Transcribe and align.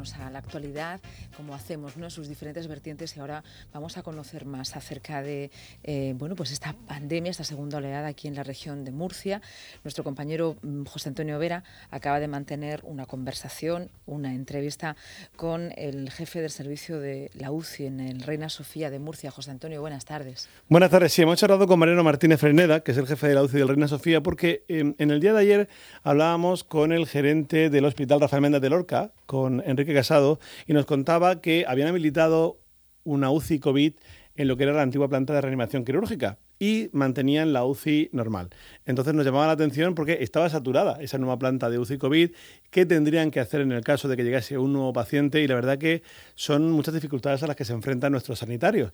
acercarnos 0.00 0.14
a 0.14 0.30
la 0.30 0.38
actualidad, 0.38 1.00
como 1.36 1.54
hacemos 1.54 1.96
¿no? 1.96 2.10
sus 2.10 2.28
diferentes 2.28 2.66
vertientes, 2.66 3.16
y 3.16 3.20
ahora 3.20 3.42
vamos 3.72 3.96
a 3.96 4.02
conocer 4.02 4.44
más 4.44 4.76
acerca 4.76 5.22
de 5.22 5.50
eh, 5.82 6.14
bueno, 6.16 6.34
pues 6.36 6.52
esta 6.52 6.74
pandemia, 6.86 7.30
esta 7.30 7.44
segunda 7.44 7.78
oleada 7.78 8.08
aquí 8.08 8.28
en 8.28 8.34
la 8.34 8.42
región 8.42 8.84
de 8.84 8.92
Murcia. 8.92 9.40
Nuestro 9.84 10.04
compañero 10.04 10.56
mm, 10.62 10.84
José 10.84 11.08
Antonio 11.10 11.38
Vera 11.38 11.64
acaba 11.90 12.20
de 12.20 12.28
mantener 12.28 12.80
una 12.84 13.06
conversación, 13.06 13.90
una 14.06 14.34
entrevista 14.34 14.96
con 15.36 15.72
el 15.76 16.10
jefe 16.10 16.40
del 16.40 16.50
servicio 16.50 17.00
de 17.00 17.30
la 17.34 17.50
UCI 17.50 17.86
en 17.86 18.00
el 18.00 18.22
Reina 18.22 18.48
Sofía 18.48 18.90
de 18.90 18.98
Murcia. 18.98 19.30
José 19.30 19.50
Antonio, 19.50 19.80
buenas 19.80 20.04
tardes. 20.04 20.48
Buenas 20.68 20.90
tardes. 20.90 21.12
Sí, 21.12 21.22
hemos 21.22 21.38
charlado 21.38 21.66
con 21.66 21.78
Mariano 21.78 22.04
Martínez 22.04 22.40
Freneda, 22.40 22.80
que 22.80 22.92
es 22.92 22.98
el 22.98 23.06
jefe 23.06 23.28
de 23.28 23.34
la 23.34 23.42
UCI 23.42 23.58
del 23.58 23.68
Reina 23.68 23.88
Sofía, 23.88 24.22
porque 24.22 24.64
em, 24.68 24.94
en 24.98 25.10
el 25.10 25.20
día 25.20 25.32
de 25.32 25.40
ayer 25.40 25.68
hablábamos 26.02 26.64
con 26.64 26.92
el 26.92 27.06
gerente 27.06 27.70
del 27.70 27.84
Hospital 27.84 28.20
Rafael 28.20 28.42
Méndez 28.42 28.60
de 28.62 28.70
Lorca, 28.70 29.12
con 29.26 29.62
Enrique 29.64 29.89
Casado, 29.94 30.40
y 30.66 30.72
nos 30.72 30.86
contaba 30.86 31.40
que 31.40 31.64
habían 31.66 31.88
habilitado 31.88 32.60
una 33.04 33.30
UCI 33.30 33.58
COVID 33.60 33.94
en 34.36 34.48
lo 34.48 34.56
que 34.56 34.64
era 34.64 34.72
la 34.72 34.82
antigua 34.82 35.08
planta 35.08 35.34
de 35.34 35.40
reanimación 35.40 35.84
quirúrgica 35.84 36.38
y 36.58 36.90
mantenían 36.92 37.52
la 37.52 37.64
UCI 37.64 38.10
normal. 38.12 38.50
Entonces 38.84 39.14
nos 39.14 39.24
llamaba 39.24 39.46
la 39.46 39.52
atención 39.52 39.94
porque 39.94 40.18
estaba 40.20 40.48
saturada 40.50 40.98
esa 41.00 41.18
nueva 41.18 41.38
planta 41.38 41.70
de 41.70 41.78
UCI 41.78 41.98
COVID. 41.98 42.30
¿Qué 42.70 42.86
tendrían 42.86 43.30
que 43.30 43.40
hacer 43.40 43.62
en 43.62 43.72
el 43.72 43.82
caso 43.82 44.08
de 44.08 44.16
que 44.16 44.24
llegase 44.24 44.58
un 44.58 44.72
nuevo 44.72 44.92
paciente? 44.92 45.40
Y 45.40 45.48
la 45.48 45.54
verdad 45.54 45.78
que 45.78 46.02
son 46.34 46.70
muchas 46.70 46.94
dificultades 46.94 47.42
a 47.42 47.46
las 47.46 47.56
que 47.56 47.64
se 47.64 47.72
enfrentan 47.72 48.12
nuestros 48.12 48.38
sanitarios. 48.38 48.92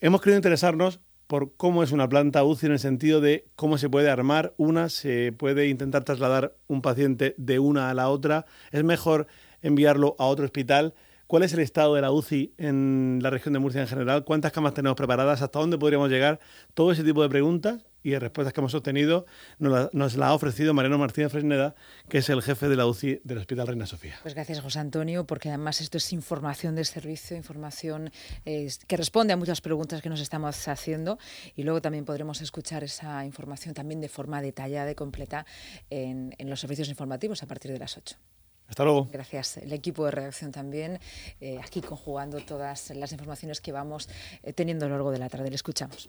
Hemos 0.00 0.20
querido 0.20 0.38
interesarnos 0.38 1.00
por 1.26 1.56
cómo 1.56 1.82
es 1.82 1.90
una 1.90 2.08
planta 2.08 2.44
UCI 2.44 2.66
en 2.66 2.72
el 2.72 2.78
sentido 2.78 3.20
de 3.20 3.46
cómo 3.56 3.78
se 3.78 3.88
puede 3.88 4.08
armar 4.08 4.54
una, 4.56 4.88
se 4.88 5.32
puede 5.32 5.68
intentar 5.68 6.04
trasladar 6.04 6.56
un 6.68 6.82
paciente 6.82 7.34
de 7.36 7.58
una 7.58 7.90
a 7.90 7.94
la 7.94 8.08
otra, 8.10 8.46
es 8.70 8.84
mejor 8.84 9.26
enviarlo 9.66 10.16
a 10.18 10.26
otro 10.26 10.44
hospital. 10.44 10.94
¿Cuál 11.26 11.42
es 11.42 11.52
el 11.52 11.58
estado 11.58 11.96
de 11.96 12.02
la 12.02 12.12
UCI 12.12 12.54
en 12.56 13.18
la 13.20 13.30
región 13.30 13.52
de 13.52 13.58
Murcia 13.58 13.80
en 13.80 13.88
general? 13.88 14.24
¿Cuántas 14.24 14.52
camas 14.52 14.74
tenemos 14.74 14.96
preparadas? 14.96 15.42
¿Hasta 15.42 15.58
dónde 15.58 15.76
podríamos 15.76 16.08
llegar? 16.08 16.38
Todo 16.72 16.92
ese 16.92 17.02
tipo 17.02 17.20
de 17.20 17.28
preguntas 17.28 17.84
y 18.04 18.16
respuestas 18.16 18.52
que 18.52 18.60
hemos 18.60 18.74
obtenido 18.74 19.26
nos 19.58 20.14
la, 20.14 20.28
ha 20.28 20.34
ofrecido 20.34 20.72
Mariano 20.72 20.98
Martínez 20.98 21.32
Fresneda, 21.32 21.74
que 22.08 22.18
es 22.18 22.28
el 22.28 22.42
jefe 22.42 22.68
de 22.68 22.76
la 22.76 22.86
UCI 22.86 23.22
del 23.24 23.38
Hospital 23.38 23.66
Reina 23.66 23.86
Sofía. 23.86 24.14
Pues 24.22 24.34
gracias, 24.34 24.60
José 24.60 24.78
Antonio, 24.78 25.26
porque 25.26 25.48
además 25.48 25.80
esto 25.80 25.98
es 25.98 26.12
información 26.12 26.76
del 26.76 26.86
servicio, 26.86 27.36
información 27.36 28.12
que 28.44 28.96
responde 28.96 29.32
a 29.32 29.36
muchas 29.36 29.60
preguntas 29.60 30.02
que 30.02 30.08
nos 30.08 30.20
estamos 30.20 30.68
haciendo 30.68 31.18
y 31.56 31.64
luego 31.64 31.82
también 31.82 32.04
podremos 32.04 32.40
escuchar 32.40 32.84
esa 32.84 33.24
información 33.24 33.74
también 33.74 34.00
de 34.00 34.08
forma 34.08 34.40
detallada 34.40 34.92
y 34.92 34.94
completa 34.94 35.44
en, 35.90 36.36
en 36.38 36.48
los 36.48 36.60
servicios 36.60 36.88
informativos 36.88 37.42
a 37.42 37.46
partir 37.46 37.72
de 37.72 37.80
las 37.80 37.96
8. 37.96 38.16
Hasta 38.68 38.84
luego. 38.84 39.08
Gracias. 39.12 39.58
El 39.58 39.72
equipo 39.72 40.04
de 40.04 40.10
redacción 40.10 40.52
también, 40.52 40.98
eh, 41.40 41.58
aquí 41.64 41.80
conjugando 41.80 42.40
todas 42.40 42.90
las 42.90 43.12
informaciones 43.12 43.60
que 43.60 43.72
vamos 43.72 44.08
eh, 44.42 44.52
teniendo 44.52 44.86
a 44.86 44.88
lo 44.88 44.94
largo 44.94 45.10
de 45.10 45.18
la 45.18 45.28
tarde. 45.28 45.48
Le 45.50 45.56
escuchamos. 45.56 46.08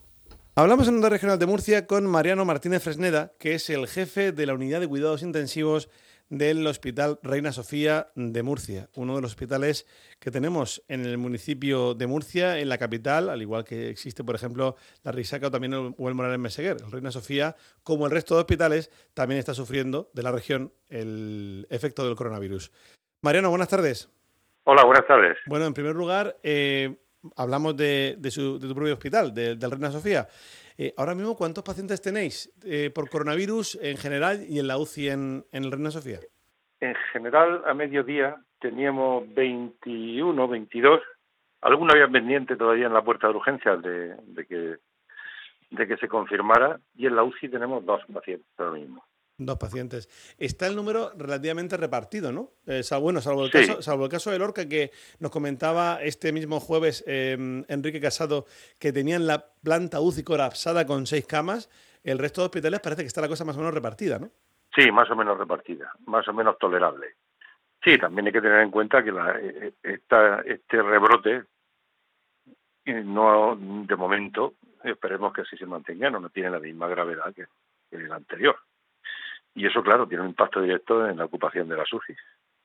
Hablamos 0.56 0.88
en 0.88 0.96
Onda 0.96 1.10
Regional 1.10 1.38
de 1.38 1.46
Murcia 1.46 1.86
con 1.86 2.08
Mariano 2.08 2.44
Martínez 2.44 2.82
Fresneda, 2.82 3.32
que 3.38 3.54
es 3.54 3.70
el 3.70 3.88
jefe 3.88 4.32
de 4.32 4.46
la 4.48 4.56
Unidad 4.56 4.80
de 4.80 4.88
Cuidados 4.88 5.22
Intensivos 5.22 5.88
del 6.30 6.66
Hospital 6.68 7.20
Reina 7.24 7.52
Sofía 7.52 8.08
de 8.16 8.44
Murcia, 8.44 8.90
uno 8.96 9.16
de 9.16 9.22
los 9.22 9.32
hospitales 9.32 9.88
que 10.20 10.32
tenemos 10.32 10.84
en 10.88 11.06
el 11.06 11.18
municipio 11.18 11.94
de 11.94 12.08
Murcia, 12.08 12.60
en 12.60 12.70
la 12.70 12.78
capital, 12.78 13.30
al 13.30 13.42
igual 13.42 13.64
que 13.64 13.90
existe, 13.90 14.24
por 14.24 14.36
ejemplo, 14.36 14.76
la 15.04 15.12
Risaca 15.12 15.48
o 15.48 15.52
también 15.52 15.74
el, 15.74 15.94
o 15.98 16.10
el 16.10 16.16
Morales 16.16 16.40
Meseguer. 16.40 16.78
El 16.84 16.92
Reina 16.92 17.12
Sofía, 17.12 17.56
como 17.84 18.06
el 18.06 18.12
resto 18.12 18.36
de 18.36 18.42
hospitales, 18.42 18.92
también 19.14 19.40
está 19.40 19.54
sufriendo 19.54 20.10
de 20.14 20.24
la 20.24 20.32
región 20.32 20.74
el 20.90 21.68
efecto 21.70 22.06
del 22.06 22.16
coronavirus. 22.16 22.72
Mariano, 23.22 23.50
buenas 23.50 23.70
tardes. 23.70 24.10
Hola, 24.64 24.84
buenas 24.84 25.08
tardes. 25.08 25.38
Bueno, 25.46 25.66
en 25.66 25.74
primer 25.74 25.96
lugar, 25.96 26.38
eh, 26.44 26.98
hablamos 27.36 27.76
de, 27.78 28.18
su, 28.30 28.60
de, 28.60 28.68
tu 28.68 28.76
propio 28.76 28.94
hospital, 28.94 29.34
del 29.34 29.72
Reina 29.72 29.92
Sofía. 29.92 30.28
Eh, 30.78 30.94
ahora 30.96 31.16
mismo, 31.16 31.36
¿cuántos 31.36 31.64
pacientes 31.64 32.02
tenéis 32.02 32.54
eh, 32.64 32.92
por 32.94 33.10
coronavirus 33.10 33.80
en 33.82 33.98
general 33.98 34.46
y 34.48 34.60
en 34.60 34.68
la 34.68 34.78
UCI 34.78 35.10
en, 35.10 35.46
el 35.52 35.72
Reina 35.72 35.90
Sofía? 35.90 36.20
En 36.80 36.94
general, 37.12 37.64
a 37.66 37.74
mediodía 37.74 38.36
teníamos 38.60 39.34
21, 39.34 40.48
22. 40.48 41.02
Algunos 41.62 41.96
habían 41.96 42.12
pendiente 42.12 42.56
todavía 42.56 42.86
en 42.86 42.94
la 42.94 43.02
puerta 43.02 43.28
de 43.28 43.34
urgencias 43.34 43.82
de, 43.82 44.16
de 45.72 45.88
que 45.88 45.98
se 45.98 46.08
confirmara 46.08 46.80
y 46.96 47.08
en 47.08 47.16
la 47.16 47.24
UCI 47.24 47.50
tenemos 47.50 47.84
dos 47.84 48.02
pacientes 48.14 48.48
ahora 48.60 48.74
mismo. 48.74 49.04
Dos 49.40 49.60
pacientes. 49.60 50.10
Está 50.40 50.66
el 50.66 50.76
número 50.76 51.12
relativamente 51.16 51.78
repartido, 51.78 52.32
¿no? 52.32 52.50
Eh, 52.66 52.82
bueno, 53.00 53.22
salvo 53.22 53.46
el, 53.46 53.52
caso, 53.52 53.84
salvo 53.84 54.06
el 54.06 54.10
caso 54.10 54.32
de 54.32 54.40
Lorca, 54.40 54.68
que 54.68 54.90
nos 55.20 55.30
comentaba 55.30 56.00
este 56.02 56.34
mismo 56.34 56.60
jueves 56.60 57.04
em, 57.06 57.64
Enrique 57.68 58.02
Casado 58.02 58.46
que 58.80 58.92
tenían 58.92 59.28
la 59.28 59.46
planta 59.64 60.02
UCI 60.02 60.24
colapsada 60.24 60.88
con 60.88 61.06
seis 61.06 61.28
camas. 61.28 61.70
El 62.04 62.18
resto 62.18 62.42
de 62.42 62.46
hospitales 62.46 62.80
parece 62.80 63.04
que 63.04 63.08
está 63.08 63.22
la 63.22 63.28
cosa 63.28 63.46
más 63.46 63.56
o 63.58 63.60
menos 63.60 63.76
repartida, 63.76 64.18
¿no? 64.18 64.32
Sí, 64.76 64.92
más 64.92 65.10
o 65.12 65.16
menos 65.16 65.38
repartida, 65.38 65.92
más 66.08 66.28
o 66.28 66.34
menos 66.34 66.58
tolerable. 66.58 67.16
Sí, 67.84 67.96
también 68.00 68.26
hay 68.26 68.34
que 68.34 68.42
tener 68.42 68.62
en 68.62 68.72
cuenta 68.72 69.04
que 69.04 69.12
la, 69.12 69.38
eh, 69.40 69.74
esta, 69.84 70.42
este 70.42 70.82
rebrote, 70.82 71.44
eh, 72.86 73.04
no 73.04 73.56
de 73.56 73.96
momento, 73.96 74.56
esperemos 74.84 75.32
que 75.32 75.42
así 75.42 75.56
se 75.58 75.68
mantenga, 75.68 76.10
no, 76.10 76.20
no 76.20 76.30
tiene 76.30 76.50
la 76.50 76.60
misma 76.60 76.88
gravedad 76.88 77.36
que 77.36 77.46
el 77.92 78.12
anterior. 78.12 78.58
Y 79.58 79.66
eso, 79.66 79.82
claro, 79.82 80.08
tiene 80.08 80.22
un 80.22 80.30
impacto 80.30 80.62
directo 80.62 81.08
en 81.08 81.18
la 81.18 81.26
ocupación 81.26 81.68
de 81.68 81.76
las 81.76 81.92
UCI. 81.92 82.16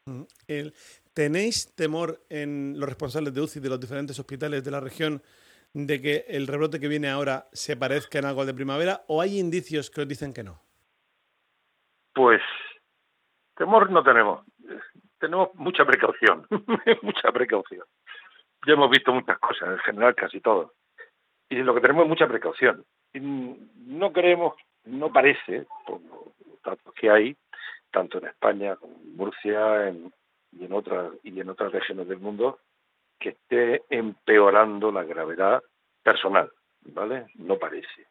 Mm, 0.04 0.24
¿Tenéis 1.14 1.74
temor 1.74 2.20
en 2.28 2.78
los 2.78 2.86
responsables 2.86 3.32
de 3.32 3.40
UCI 3.40 3.60
de 3.60 3.70
los 3.70 3.80
diferentes 3.80 4.18
hospitales 4.18 4.62
de 4.62 4.70
la 4.70 4.78
región 4.78 5.22
de 5.72 6.02
que 6.02 6.26
el 6.28 6.46
rebrote 6.46 6.78
que 6.78 6.88
viene 6.88 7.08
ahora 7.08 7.46
se 7.52 7.78
parezca 7.78 8.18
en 8.18 8.26
algo 8.26 8.44
de 8.44 8.52
primavera 8.52 9.04
o 9.08 9.22
hay 9.22 9.38
indicios 9.38 9.90
que 9.90 10.02
os 10.02 10.08
dicen 10.08 10.34
que 10.34 10.42
no? 10.42 10.60
Pues 12.14 12.42
temor 13.56 13.90
no 13.90 14.02
tenemos. 14.02 14.44
Tenemos 15.18 15.54
mucha 15.54 15.86
precaución, 15.86 16.46
mucha 17.02 17.32
precaución. 17.32 17.86
Ya 18.66 18.74
hemos 18.74 18.90
visto 18.90 19.14
muchas 19.14 19.38
cosas, 19.38 19.70
en 19.70 19.78
general 19.78 20.14
casi 20.14 20.42
todo. 20.42 20.74
Y 21.48 21.56
lo 21.56 21.74
que 21.74 21.80
tenemos 21.80 22.02
es 22.02 22.08
mucha 22.10 22.28
precaución. 22.28 22.84
no 23.14 24.12
creemos, 24.12 24.56
no 24.84 25.10
parece, 25.10 25.66
datos 26.62 26.92
que 26.94 27.10
hay, 27.10 27.36
tanto 27.90 28.18
en 28.18 28.26
España 28.26 28.76
como 28.76 28.94
en 28.94 29.16
Murcia 29.16 29.90
y, 30.52 30.64
en 30.64 30.72
otras, 30.72 31.12
y 31.22 31.40
en 31.40 31.48
otras 31.48 31.72
regiones 31.72 32.08
del 32.08 32.18
mundo, 32.18 32.60
que 33.18 33.30
esté 33.30 33.82
empeorando 33.88 34.90
la 34.90 35.04
gravedad 35.04 35.62
personal, 36.02 36.50
¿vale? 36.82 37.26
No 37.36 37.56
parece. 37.58 38.06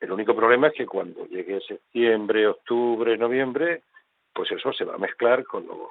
El 0.00 0.12
único 0.12 0.34
problema 0.34 0.68
es 0.68 0.74
que 0.74 0.86
cuando 0.86 1.26
llegue 1.26 1.60
septiembre, 1.60 2.46
octubre, 2.46 3.16
noviembre, 3.16 3.82
pues 4.32 4.50
eso 4.52 4.72
se 4.72 4.84
va 4.84 4.94
a 4.94 4.98
mezclar 4.98 5.44
con 5.44 5.66
los, 5.66 5.88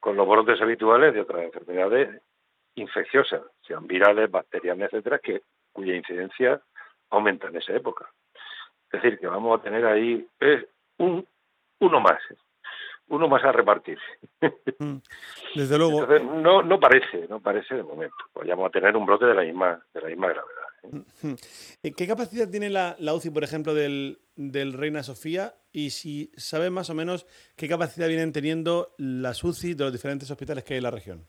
con 0.00 0.16
los 0.16 0.26
brotes 0.26 0.60
habituales 0.60 1.14
de 1.14 1.20
otras 1.20 1.44
enfermedades 1.44 2.22
infecciosas, 2.74 3.42
sean 3.66 3.86
virales, 3.86 4.30
bacterianas, 4.30 4.92
etcétera, 4.92 5.18
que 5.18 5.42
cuya 5.72 5.94
incidencia 5.94 6.60
aumenta 7.10 7.48
en 7.48 7.56
esa 7.56 7.74
época. 7.74 8.10
Es 8.90 9.02
decir, 9.02 9.18
que 9.18 9.26
vamos 9.26 9.58
a 9.58 9.62
tener 9.62 9.84
ahí 9.84 10.26
un, 10.98 11.26
uno 11.80 12.00
más, 12.00 12.18
uno 13.08 13.28
más 13.28 13.44
a 13.44 13.52
repartir. 13.52 13.98
Mm, 14.78 14.96
desde 15.54 15.78
luego. 15.78 16.06
no, 16.06 16.62
no 16.62 16.78
parece, 16.78 17.26
no 17.28 17.40
parece 17.40 17.76
de 17.76 17.82
momento. 17.82 18.16
Vayamos 18.34 18.66
a 18.66 18.70
tener 18.70 18.94
un 18.96 19.06
brote 19.06 19.24
de 19.24 19.34
la 19.34 19.42
misma, 19.42 19.82
de 19.94 20.00
la 20.02 20.08
misma 20.08 20.28
gravedad. 20.28 20.66
¿eh? 20.82 20.88
Mm, 20.92 21.28
mm. 21.28 21.36
Eh, 21.82 21.92
¿Qué 21.96 22.06
capacidad 22.06 22.50
tiene 22.50 22.68
la, 22.68 22.94
la 22.98 23.14
UCI, 23.14 23.30
por 23.30 23.44
ejemplo, 23.44 23.72
del, 23.74 24.18
del 24.34 24.74
Reina 24.74 25.02
Sofía? 25.02 25.54
Y 25.72 25.90
si 25.90 26.30
sabe 26.36 26.68
más 26.70 26.90
o 26.90 26.94
menos 26.94 27.26
qué 27.56 27.68
capacidad 27.68 28.08
vienen 28.08 28.32
teniendo 28.32 28.94
las 28.98 29.42
UCI 29.42 29.74
de 29.74 29.84
los 29.84 29.92
diferentes 29.92 30.30
hospitales 30.30 30.64
que 30.64 30.74
hay 30.74 30.78
en 30.78 30.84
la 30.84 30.90
región. 30.90 31.26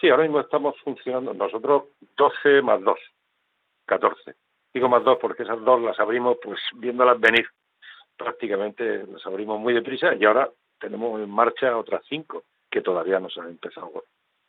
Sí, 0.00 0.08
ahora 0.08 0.24
mismo 0.24 0.40
estamos 0.40 0.74
funcionando 0.82 1.32
nosotros 1.32 1.84
12 2.16 2.62
más 2.62 2.82
2, 2.82 2.98
14. 3.86 4.34
Digo 4.74 4.88
más 4.88 5.04
2 5.04 5.18
porque 5.20 5.44
esas 5.44 5.60
dos 5.64 5.80
las 5.80 5.98
abrimos 6.00 6.38
pues 6.42 6.60
viéndolas 6.74 7.20
venir 7.20 7.46
prácticamente 8.16 9.04
nos 9.06 9.24
abrimos 9.26 9.60
muy 9.60 9.74
deprisa 9.74 10.14
y 10.14 10.24
ahora 10.24 10.50
tenemos 10.78 11.20
en 11.20 11.30
marcha 11.30 11.76
otras 11.76 12.02
cinco 12.08 12.44
que 12.70 12.80
todavía 12.80 13.20
no 13.20 13.28
se 13.28 13.40
han 13.40 13.48
empezado 13.48 14.04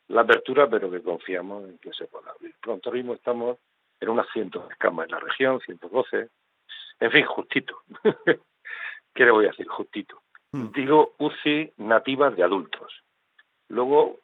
la 0.08 0.22
apertura, 0.22 0.68
pero 0.68 0.90
que 0.90 1.02
confiamos 1.02 1.68
en 1.68 1.78
que 1.78 1.92
se 1.92 2.06
pueda 2.06 2.30
abrir. 2.30 2.54
Pronto 2.60 2.90
mismo 2.92 3.14
estamos 3.14 3.58
en 4.00 4.08
unas 4.08 4.26
cientos 4.32 4.68
de 4.68 4.76
camas 4.76 5.06
en 5.06 5.12
la 5.12 5.20
región, 5.20 5.60
112, 5.60 6.28
en 7.00 7.10
fin, 7.10 7.24
justito. 7.24 7.78
¿Qué 9.14 9.24
le 9.24 9.30
voy 9.30 9.46
a 9.46 9.48
decir? 9.48 9.66
Justito. 9.66 10.22
Hmm. 10.52 10.72
Digo 10.72 11.14
UCI 11.18 11.72
nativas 11.78 12.36
de 12.36 12.42
adultos. 12.42 13.02
Luego, 13.68 14.20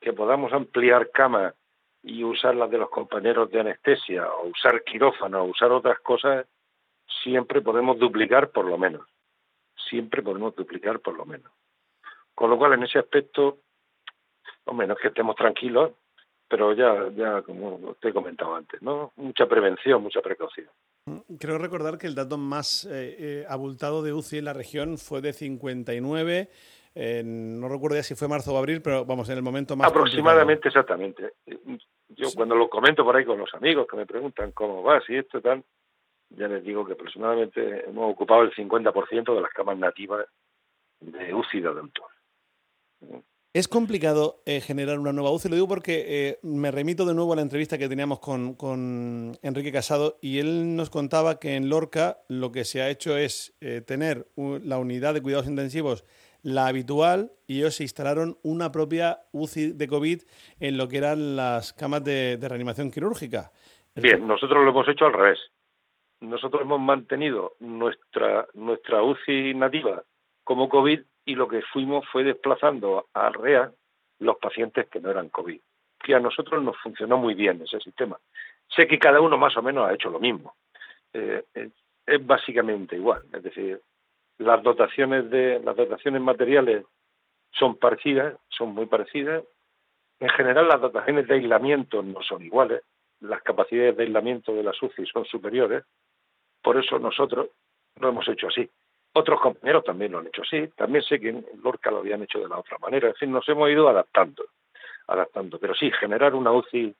que 0.00 0.12
podamos 0.12 0.52
ampliar 0.52 1.10
camas 1.10 1.54
y 2.02 2.22
usar 2.22 2.54
las 2.54 2.70
de 2.70 2.78
los 2.78 2.90
compañeros 2.90 3.50
de 3.50 3.60
anestesia, 3.60 4.30
o 4.30 4.48
usar 4.48 4.84
quirófano, 4.84 5.42
o 5.42 5.46
usar 5.46 5.72
otras 5.72 5.98
cosas, 6.00 6.46
siempre 7.26 7.60
podemos 7.60 7.98
duplicar 7.98 8.50
por 8.50 8.66
lo 8.66 8.78
menos. 8.78 9.02
Siempre 9.90 10.22
podemos 10.22 10.54
duplicar 10.54 11.00
por 11.00 11.16
lo 11.16 11.26
menos. 11.26 11.50
Con 12.34 12.50
lo 12.50 12.56
cual, 12.56 12.74
en 12.74 12.84
ese 12.84 13.00
aspecto, 13.00 13.58
Hombre, 14.66 14.86
no 14.86 14.94
es 14.94 15.00
que 15.00 15.08
estemos 15.08 15.36
tranquilos, 15.36 15.92
pero 16.48 16.72
ya, 16.72 17.08
ya 17.14 17.42
como 17.42 17.94
te 18.00 18.08
he 18.08 18.12
comentado 18.12 18.54
antes, 18.54 18.82
¿no? 18.82 19.12
Mucha 19.16 19.46
prevención, 19.46 20.02
mucha 20.02 20.20
precaución. 20.20 20.68
Creo 21.38 21.58
recordar 21.58 21.98
que 21.98 22.08
el 22.08 22.16
dato 22.16 22.36
más 22.36 22.84
eh, 22.84 23.16
eh, 23.18 23.46
abultado 23.48 24.02
de 24.02 24.12
UCI 24.12 24.38
en 24.38 24.44
la 24.44 24.52
región 24.52 24.98
fue 24.98 25.20
de 25.20 25.32
59. 25.32 26.48
no 27.24 27.68
recuerdo 27.68 27.96
ya 27.96 28.02
si 28.02 28.16
fue 28.16 28.26
marzo 28.26 28.54
o 28.54 28.58
abril, 28.58 28.82
pero 28.82 29.04
vamos, 29.04 29.28
en 29.28 29.36
el 29.36 29.42
momento 29.42 29.76
más. 29.76 29.88
Aproximadamente, 29.88 30.66
exactamente. 30.66 31.34
Yo 32.08 32.28
cuando 32.34 32.56
lo 32.56 32.68
comento 32.68 33.04
por 33.04 33.14
ahí 33.14 33.24
con 33.24 33.38
los 33.38 33.54
amigos 33.54 33.86
que 33.88 33.96
me 33.96 34.06
preguntan 34.06 34.50
cómo 34.50 34.82
va, 34.82 35.00
si 35.02 35.14
esto 35.14 35.40
tal, 35.40 35.62
ya 36.30 36.48
les 36.48 36.64
digo 36.64 36.84
que 36.84 36.94
aproximadamente 36.94 37.88
hemos 37.88 38.12
ocupado 38.12 38.42
el 38.42 38.54
50% 38.54 39.34
de 39.34 39.40
las 39.40 39.52
camas 39.52 39.78
nativas 39.78 40.26
de 41.00 41.34
UCI 41.34 41.60
de 41.60 41.68
adultos. 41.68 42.04
Es 43.56 43.68
complicado 43.68 44.42
eh, 44.44 44.60
generar 44.60 44.98
una 44.98 45.14
nueva 45.14 45.30
UCI, 45.30 45.48
lo 45.48 45.54
digo 45.54 45.66
porque 45.66 46.04
eh, 46.06 46.38
me 46.42 46.70
remito 46.70 47.06
de 47.06 47.14
nuevo 47.14 47.32
a 47.32 47.36
la 47.36 47.42
entrevista 47.42 47.78
que 47.78 47.88
teníamos 47.88 48.18
con, 48.20 49.32
Enrique 49.40 49.72
Casado 49.72 50.18
y 50.20 50.40
él 50.40 50.76
nos 50.76 50.90
contaba 50.90 51.38
que 51.38 51.54
en 51.56 51.70
Lorca 51.70 52.18
lo 52.28 52.52
que 52.52 52.64
se 52.64 52.82
ha 52.82 52.90
hecho 52.90 53.16
es 53.16 53.56
eh, 53.62 53.80
tener 53.80 54.26
la 54.36 54.76
unidad 54.76 55.14
de 55.14 55.22
cuidados 55.22 55.46
intensivos, 55.46 56.04
la 56.42 56.66
habitual, 56.66 57.32
y 57.46 57.60
ellos 57.60 57.76
se 57.76 57.84
instalaron 57.84 58.36
una 58.42 58.72
propia 58.72 59.20
UCI 59.32 59.72
de 59.72 59.88
COVID 59.88 60.20
en 60.60 60.76
lo 60.76 60.88
que 60.88 60.98
eran 60.98 61.36
las 61.36 61.72
camas 61.72 62.04
de, 62.04 62.36
de 62.36 62.48
reanimación 62.50 62.90
quirúrgica. 62.90 63.52
Bien, 63.94 64.26
nosotros 64.26 64.62
lo 64.62 64.70
hemos 64.70 64.86
hecho 64.86 65.06
al 65.06 65.14
revés. 65.14 65.38
Nosotros 66.20 66.62
hemos 66.62 66.80
mantenido 66.80 67.54
nuestra, 67.60 68.46
nuestra 68.54 69.02
UCI 69.02 69.54
nativa 69.54 70.02
como 70.44 70.68
COVID 70.68 71.00
y 71.26 71.34
lo 71.34 71.48
que 71.48 71.62
fuimos 71.62 72.06
fue 72.10 72.24
desplazando 72.24 73.08
a 73.12 73.28
REA 73.30 73.72
los 74.20 74.36
pacientes 74.38 74.88
que 74.88 75.00
no 75.00 75.10
eran 75.10 75.28
COVID, 75.28 75.60
que 76.02 76.14
a 76.14 76.20
nosotros 76.20 76.62
nos 76.62 76.76
funcionó 76.78 77.18
muy 77.18 77.34
bien 77.34 77.60
ese 77.62 77.80
sistema. 77.80 78.18
Sé 78.74 78.86
que 78.86 78.98
cada 78.98 79.20
uno 79.20 79.36
más 79.36 79.56
o 79.56 79.62
menos 79.62 79.88
ha 79.88 79.94
hecho 79.94 80.08
lo 80.08 80.20
mismo. 80.20 80.54
Eh, 81.12 81.44
es 82.06 82.26
básicamente 82.26 82.96
igual, 82.96 83.22
es 83.32 83.42
decir, 83.42 83.80
las 84.38 84.62
dotaciones 84.62 85.28
de 85.30 85.60
las 85.60 85.76
dotaciones 85.76 86.20
materiales 86.20 86.84
son 87.52 87.76
parecidas, 87.76 88.34
son 88.48 88.74
muy 88.74 88.86
parecidas. 88.86 89.42
En 90.20 90.28
general 90.30 90.68
las 90.68 90.80
dotaciones 90.80 91.26
de 91.26 91.34
aislamiento 91.34 92.02
no 92.02 92.22
son 92.22 92.42
iguales, 92.42 92.82
las 93.20 93.42
capacidades 93.42 93.96
de 93.96 94.04
aislamiento 94.04 94.54
de 94.54 94.62
la 94.62 94.70
UCI 94.70 95.06
son 95.06 95.24
superiores, 95.24 95.84
por 96.66 96.76
eso 96.76 96.98
nosotros 96.98 97.50
lo 98.00 98.08
hemos 98.08 98.26
hecho 98.26 98.48
así. 98.48 98.68
Otros 99.12 99.40
compañeros 99.40 99.84
también 99.84 100.10
lo 100.10 100.18
han 100.18 100.26
hecho 100.26 100.42
así, 100.42 100.66
también 100.76 101.04
sé 101.04 101.20
que 101.20 101.28
en 101.28 101.46
Lorca 101.62 101.92
lo 101.92 101.98
habían 101.98 102.24
hecho 102.24 102.40
de 102.40 102.48
la 102.48 102.58
otra 102.58 102.76
manera, 102.78 103.06
en 103.06 103.14
fin, 103.14 103.30
nos 103.30 103.48
hemos 103.48 103.70
ido 103.70 103.88
adaptando, 103.88 104.46
adaptando. 105.06 105.60
Pero 105.60 105.76
sí, 105.76 105.92
generar 105.92 106.34
una 106.34 106.50
UCI, 106.50 106.92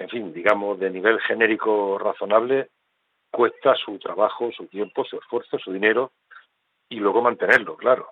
en 0.00 0.08
fin, 0.10 0.34
digamos, 0.34 0.78
de 0.78 0.90
nivel 0.90 1.18
genérico 1.22 1.98
razonable, 1.98 2.68
cuesta 3.30 3.74
su 3.74 3.98
trabajo, 3.98 4.52
su 4.52 4.66
tiempo, 4.66 5.02
su 5.06 5.16
esfuerzo, 5.16 5.58
su 5.58 5.72
dinero, 5.72 6.12
y 6.90 6.96
luego 6.96 7.22
mantenerlo, 7.22 7.78
claro, 7.78 8.10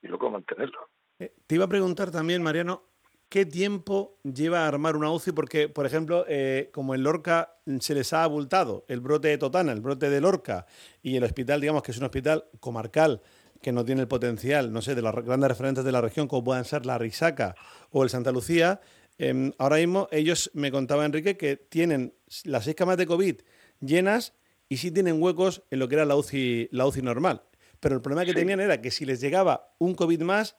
y 0.00 0.06
luego 0.06 0.30
mantenerlo. 0.30 0.86
Eh, 1.18 1.32
te 1.44 1.56
iba 1.56 1.64
a 1.64 1.68
preguntar 1.68 2.12
también, 2.12 2.40
Mariano, 2.40 2.84
¿Qué 3.28 3.44
tiempo 3.44 4.18
lleva 4.22 4.64
a 4.64 4.68
armar 4.68 4.96
una 4.96 5.10
UCI? 5.10 5.32
Porque, 5.32 5.68
por 5.68 5.84
ejemplo, 5.84 6.24
eh, 6.28 6.70
como 6.72 6.94
en 6.94 7.02
Lorca 7.02 7.56
se 7.80 7.94
les 7.94 8.14
ha 8.14 8.22
abultado 8.22 8.86
el 8.88 9.00
brote 9.00 9.28
de 9.28 9.36
Totana, 9.36 9.72
el 9.72 9.82
brote 9.82 10.08
de 10.08 10.20
Lorca, 10.22 10.64
y 11.02 11.16
el 11.16 11.24
hospital, 11.24 11.60
digamos 11.60 11.82
que 11.82 11.90
es 11.90 11.98
un 11.98 12.04
hospital 12.04 12.46
comarcal 12.58 13.20
que 13.60 13.70
no 13.70 13.84
tiene 13.84 14.00
el 14.00 14.08
potencial, 14.08 14.72
no 14.72 14.80
sé, 14.80 14.94
de 14.94 15.02
las 15.02 15.14
grandes 15.14 15.48
referentes 15.48 15.84
de 15.84 15.92
la 15.92 16.00
región, 16.00 16.26
como 16.26 16.42
puedan 16.42 16.64
ser 16.64 16.86
la 16.86 16.96
Risaca 16.96 17.54
o 17.90 18.02
el 18.02 18.08
Santa 18.08 18.32
Lucía, 18.32 18.80
em, 19.18 19.52
ahora 19.58 19.76
mismo 19.76 20.08
ellos 20.10 20.50
me 20.54 20.70
contaba 20.70 21.04
Enrique 21.04 21.36
que 21.36 21.56
tienen 21.56 22.14
las 22.44 22.64
seis 22.64 22.76
camas 22.76 22.96
de 22.96 23.06
COVID 23.06 23.36
llenas 23.80 24.32
y 24.70 24.78
sí 24.78 24.90
tienen 24.90 25.22
huecos 25.22 25.64
en 25.70 25.80
lo 25.80 25.88
que 25.88 25.96
era 25.96 26.06
la 26.06 26.16
UCI, 26.16 26.68
la 26.72 26.86
UCI 26.86 27.02
normal. 27.02 27.42
Pero 27.80 27.94
el 27.94 28.00
problema 28.00 28.24
que 28.24 28.34
tenían 28.34 28.60
era 28.60 28.80
que 28.80 28.90
si 28.90 29.04
les 29.04 29.20
llegaba 29.20 29.74
un 29.78 29.94
COVID 29.94 30.22
más, 30.22 30.56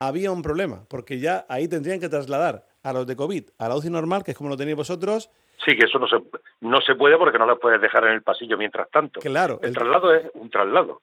había 0.00 0.32
un 0.32 0.42
problema, 0.42 0.84
porque 0.88 1.20
ya 1.20 1.44
ahí 1.48 1.68
tendrían 1.68 2.00
que 2.00 2.08
trasladar 2.08 2.64
a 2.82 2.92
los 2.92 3.06
de 3.06 3.14
COVID 3.14 3.50
a 3.58 3.68
la 3.68 3.76
UCI 3.76 3.90
normal, 3.90 4.24
que 4.24 4.32
es 4.32 4.36
como 4.36 4.50
lo 4.50 4.56
tenéis 4.56 4.76
vosotros. 4.76 5.30
Sí, 5.64 5.76
que 5.76 5.84
eso 5.84 5.98
no 5.98 6.08
se, 6.08 6.16
no 6.62 6.80
se 6.80 6.94
puede 6.94 7.18
porque 7.18 7.38
no 7.38 7.46
lo 7.46 7.60
puedes 7.60 7.80
dejar 7.80 8.06
en 8.06 8.14
el 8.14 8.22
pasillo 8.22 8.56
mientras 8.56 8.90
tanto. 8.90 9.20
Claro. 9.20 9.60
El, 9.62 9.74
traslado 9.74 10.14
es 10.14 10.30
un 10.34 10.48
traslado. 10.48 11.02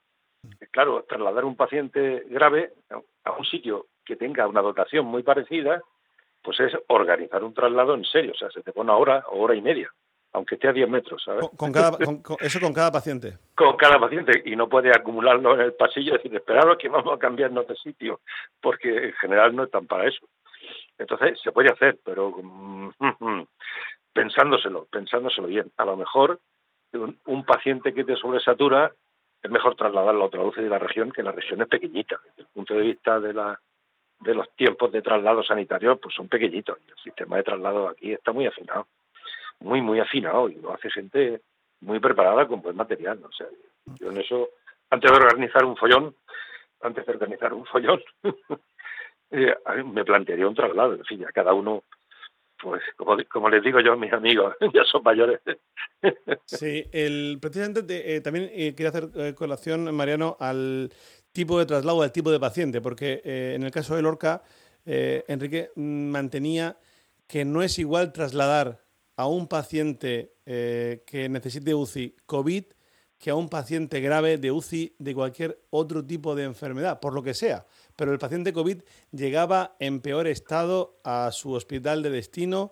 Claro, 0.71 1.05
trasladar 1.07 1.45
un 1.45 1.55
paciente 1.55 2.25
grave 2.29 2.73
a 3.23 3.31
un 3.31 3.45
sitio 3.45 3.85
que 4.03 4.15
tenga 4.15 4.47
una 4.47 4.61
dotación 4.61 5.05
muy 5.05 5.21
parecida, 5.21 5.81
pues 6.41 6.59
es 6.59 6.73
organizar 6.88 7.43
un 7.43 7.53
traslado 7.53 7.93
en 7.93 8.03
serio. 8.03 8.31
O 8.33 8.38
sea, 8.38 8.50
se 8.50 8.63
te 8.63 8.71
pone 8.71 8.89
una 8.89 8.97
hora 8.97 9.25
o 9.29 9.39
hora 9.43 9.53
y 9.53 9.61
media 9.61 9.91
aunque 10.33 10.56
esté 10.56 10.68
a 10.68 10.74
10 10.74 10.89
metros, 10.89 11.24
¿sabes? 11.24 11.50
Con, 11.57 11.71
cada, 11.71 11.97
eso 12.39 12.59
con 12.59 12.74
cada 12.74 12.91
paciente. 12.91 13.38
Con 13.56 13.75
cada 13.75 14.00
paciente, 14.00 14.44
y 14.45 14.56
no 14.56 14.69
puede 14.69 14.91
acumularlo 14.91 15.56
en 15.56 15.62
el 15.62 15.74
pasillo 15.74 16.13
y 16.13 16.18
decir, 16.18 16.35
esperaros 16.35 16.77
que 16.77 16.89
vamos 16.89 17.13
a 17.13 17.19
cambiarnos 17.19 17.68
de 17.68 17.75
sitio, 17.75 18.21
porque 18.62 19.07
en 19.07 19.13
general 19.13 19.56
no 19.56 19.63
están 19.63 19.88
para 19.88 20.07
eso. 20.07 20.25
Entonces, 20.97 21.39
se 21.41 21.51
puede 21.51 21.71
hacer, 21.71 21.97
pero 22.03 22.31
mm, 22.31 22.89
pensándoselo, 24.13 24.85
pensándoselo 24.91 25.47
bien. 25.47 25.71
A 25.77 25.85
lo 25.85 25.97
mejor 25.97 26.39
un, 26.94 27.45
paciente 27.45 27.94
que 27.94 28.03
te 28.03 28.15
sobresatura 28.15 28.91
es 29.41 29.51
mejor 29.51 29.75
trasladarlo 29.75 30.24
a 30.24 30.27
otra 30.27 30.41
UCI 30.41 30.63
de 30.63 30.69
la 30.69 30.79
región, 30.79 31.12
que 31.12 31.24
la 31.24 31.31
región 31.31 31.62
es 31.62 31.68
pequeñita. 31.68 32.19
Desde 32.24 32.41
el 32.41 32.47
punto 32.47 32.74
de 32.74 32.81
vista 32.81 33.19
de 33.19 33.33
la 33.33 33.59
de 34.19 34.33
los 34.33 34.50
tiempos 34.56 34.91
de 34.91 35.03
traslado 35.03 35.44
sanitario, 35.44 35.97
pues 35.97 36.15
son 36.15 36.27
pequeñitos. 36.27 36.79
Y 36.88 36.91
el 36.91 36.97
sistema 36.97 37.38
de 37.38 37.44
traslado 37.44 37.88
aquí 37.88 38.13
está 38.13 38.31
muy 38.31 38.47
afinado 38.47 38.88
muy, 39.59 39.81
muy 39.81 40.00
afinado 40.00 40.50
y 40.50 40.56
lo 40.56 40.74
hace 40.74 40.89
gente 40.89 41.42
muy 41.81 42.00
preparada 42.00 42.48
con 42.48 42.62
buen 42.62 42.75
material. 42.75 43.19
O 43.24 43.31
sea, 43.31 43.48
yo 44.00 44.12
en 44.12 44.18
eso, 44.18 44.50
antes 44.89 45.12
de 45.12 45.18
organizar 45.18 45.65
un 45.65 45.77
follón, 45.77 46.15
antes 46.81 47.06
de 47.06 47.12
organizar 47.12 47.54
un 47.54 47.65
follón, 47.65 48.01
eh, 49.31 49.56
me 49.86 50.06
plantearía 50.06 50.48
un 50.48 50.56
traslado. 50.56 50.94
En 50.94 51.06
fin, 51.06 51.19
ya 51.19 51.27
cada 51.27 51.54
uno, 51.54 51.83
pues 52.62 52.81
como, 52.95 53.18
como 53.30 53.50
les 53.50 53.63
digo 53.63 53.80
yo 53.80 53.94
a 53.94 53.98
mis 53.98 54.13
amigos, 54.13 54.56
ya 54.74 54.83
son 54.86 55.04
mayores. 55.04 55.42
sí, 56.45 56.83
el, 56.92 57.38
precisamente 57.42 58.15
eh, 58.15 58.21
también 58.21 58.50
eh, 58.51 58.75
quería 58.75 58.89
hacer 58.89 59.36
colación, 59.36 59.94
Mariano, 59.95 60.38
al 60.39 60.89
tipo 61.31 61.60
de 61.60 61.65
traslado, 61.65 62.01
al 62.01 62.12
tipo 62.12 62.31
de 62.31 62.39
paciente, 62.39 62.81
porque 62.81 63.22
en 63.24 63.63
el 63.63 63.72
caso 63.72 63.96
de 63.96 64.01
Lorca, 64.01 64.41
Enrique 64.86 65.70
mantenía 65.75 66.77
que 67.27 67.46
no 67.46 67.62
es 67.62 67.77
igual 67.77 68.13
trasladar 68.13 68.79
a 69.17 69.27
un 69.27 69.47
paciente 69.47 70.31
eh, 70.45 71.03
que 71.05 71.27
necesite 71.27 71.74
UCI 71.74 72.15
COVID 72.25 72.63
que 73.19 73.31
a 73.31 73.36
un 73.36 73.50
paciente 73.50 74.00
grave 74.00 74.38
de 74.38 74.51
UCI 74.51 74.95
de 75.00 75.15
cualquier 75.15 75.59
otro 75.71 76.05
tipo 76.05 76.36
de 76.36 76.43
enfermedad, 76.43 77.00
por 77.00 77.13
lo 77.13 77.24
que 77.24 77.33
sea. 77.33 77.65
Pero 77.95 78.13
el 78.13 78.19
paciente 78.19 78.53
COVID 78.53 78.81
llegaba 79.12 79.75
en 79.79 80.01
peor 80.01 80.27
estado 80.27 81.00
a 81.03 81.31
su 81.31 81.53
hospital 81.53 82.03
de 82.03 82.12
destino, 82.12 82.71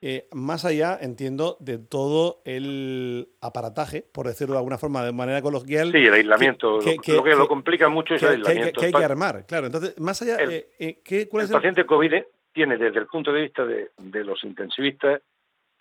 eh, 0.00 0.28
más 0.32 0.64
allá, 0.64 0.98
entiendo, 1.00 1.58
de 1.60 1.78
todo 1.78 2.40
el 2.44 3.28
aparataje, 3.42 4.02
por 4.02 4.26
decirlo 4.26 4.54
de 4.54 4.60
alguna 4.60 4.78
forma, 4.78 5.04
de 5.04 5.12
manera 5.12 5.42
coloquial. 5.42 5.92
Sí, 5.92 5.98
el 5.98 6.14
aislamiento. 6.14 6.80
lo, 6.80 7.22
que, 7.22 7.34
lo 7.34 7.46
complica 7.46 7.90
mucho 7.90 8.14
es 8.14 8.22
el 8.22 8.30
aislamiento. 8.30 8.80
Que, 8.80 8.86
hay 8.86 8.92
que 8.92 9.04
armar, 9.04 9.44
claro. 9.46 9.66
Entonces, 9.66 10.00
más 10.00 10.20
allá, 10.22 10.36
el, 10.36 10.66
eh, 10.78 11.28
¿cuál 11.30 11.44
es 11.44 11.50
el, 11.50 11.56
paciente 11.56 11.84
COVID 11.84 12.14
tiene 12.52 12.78
desde 12.78 12.98
el 12.98 13.06
punto 13.06 13.30
de 13.30 13.42
vista 13.42 13.64
de, 13.64 13.90
de 13.98 14.24
los 14.24 14.42
intensivistas 14.42 15.20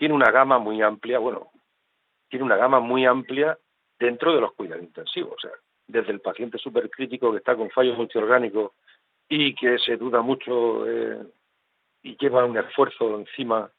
tiene 0.02 0.16
una 0.16 0.32
gama 0.32 0.58
muy 0.58 0.82
amplia, 0.82 1.20
bueno, 1.20 1.52
tiene 2.28 2.44
una 2.44 2.58
gama 2.58 2.80
muy 2.80 3.06
amplia 3.06 3.56
dentro 4.00 4.34
de 4.34 4.42
los 4.42 4.52
cuidados 4.54 4.84
intensivos, 4.84 5.34
o 5.34 5.40
sea, 5.40 5.52
desde 5.86 6.12
el 6.12 6.22
paciente 6.22 6.58
supercrítico 6.58 7.32
que 7.32 7.38
está 7.38 7.56
con 7.56 7.70
fallos 7.70 7.96
multiorgánicos 8.00 8.72
y 9.30 9.54
que 9.54 9.78
se 9.78 9.98
duda 9.98 10.24
mucho 10.24 10.90
eh, 10.90 11.22
y 12.02 12.18
lleva 12.18 12.46
un 12.46 12.58
esfuerzo 12.58 13.20
encima 13.20 13.70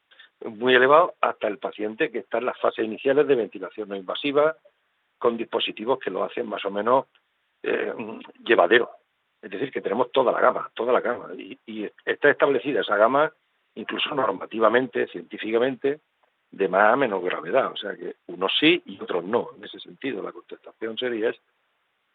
muy 0.45 0.73
elevado, 0.73 1.15
hasta 1.19 1.49
el 1.49 1.57
paciente 1.57 2.09
que 2.09 2.19
está 2.19 2.37
en 2.37 2.45
las 2.45 2.57
fases 2.57 2.85
iniciales 2.85 3.27
de 3.27 3.35
ventilación 3.35 3.89
no 3.89 3.97
invasiva, 3.97 4.55
con 5.17 5.35
dispositivos 5.35 5.99
que 5.99 6.09
lo 6.09 6.23
hacen 6.23 6.47
más 6.47 6.63
o 6.63 6.71
menos 6.71 7.07
eh, 7.63 7.93
llevadero. 8.45 8.91
Es 9.41 9.51
decir, 9.51 9.73
que 9.73 9.81
tenemos 9.81 10.09
toda 10.13 10.31
la 10.31 10.39
gama, 10.39 10.71
toda 10.73 10.93
la 10.93 11.01
gama. 11.01 11.31
y 11.35 11.89
está 12.05 12.29
establecida 12.29 12.79
esa 12.79 12.95
gama, 12.95 13.29
incluso 13.75 14.15
normativamente, 14.15 15.07
científicamente, 15.07 15.99
de 16.53 16.67
más 16.67 16.93
a 16.93 16.95
menos 16.95 17.23
gravedad. 17.23 17.71
O 17.71 17.77
sea 17.77 17.95
que 17.95 18.15
unos 18.27 18.53
sí 18.59 18.81
y 18.85 19.01
otros 19.01 19.23
no. 19.23 19.49
En 19.57 19.65
ese 19.65 19.79
sentido, 19.79 20.21
la 20.21 20.31
contestación 20.31 20.97
sería 20.97 21.29
es, 21.29 21.39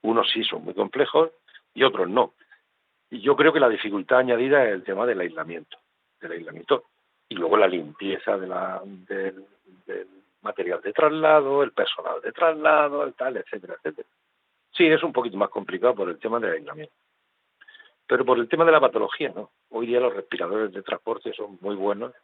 unos 0.02 0.30
sí 0.30 0.44
son 0.44 0.64
muy 0.64 0.74
complejos 0.74 1.30
y 1.74 1.82
otros 1.82 2.08
no. 2.08 2.34
Y 3.10 3.20
yo 3.20 3.36
creo 3.36 3.52
que 3.52 3.60
la 3.60 3.68
dificultad 3.68 4.20
añadida 4.20 4.64
es 4.64 4.74
el 4.74 4.84
tema 4.84 5.06
del 5.06 5.20
aislamiento, 5.20 5.76
del 6.20 6.32
aislamiento 6.32 6.84
y 7.28 7.34
luego 7.34 7.56
la 7.56 7.66
limpieza 7.66 8.38
de 8.38 8.46
la, 8.46 8.80
del, 8.84 9.44
material 10.42 10.80
de 10.82 10.92
traslado, 10.92 11.62
el 11.64 11.72
personal 11.72 12.20
de 12.22 12.32
traslado, 12.32 13.04
el 13.04 13.14
tal, 13.14 13.36
etcétera, 13.36 13.74
etcétera. 13.74 14.08
Sí, 14.70 14.86
es 14.86 15.02
un 15.02 15.12
poquito 15.12 15.36
más 15.36 15.50
complicado 15.50 15.94
por 15.96 16.08
el 16.08 16.18
tema 16.18 16.38
del 16.38 16.52
aislamiento. 16.52 16.94
pero 18.06 18.24
por 18.24 18.38
el 18.38 18.48
tema 18.48 18.64
de 18.64 18.72
la 18.72 18.80
patología, 18.80 19.32
¿no? 19.34 19.50
Hoy 19.70 19.86
día 19.88 20.00
los 20.00 20.14
respiradores 20.14 20.72
de 20.72 20.82
transporte 20.82 21.32
son 21.32 21.58
muy 21.60 21.74
buenos, 21.74 22.14